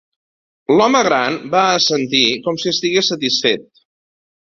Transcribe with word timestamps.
L'home 0.77 1.01
gran 1.07 1.35
va 1.55 1.61
assentir, 1.73 2.21
com 2.47 2.57
si 2.63 2.71
estigués 2.71 3.11
satisfet. 3.13 3.69